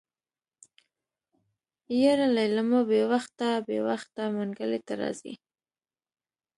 [2.01, 5.33] يره ليلما بې وخته بې وخته منګلي ته راځي.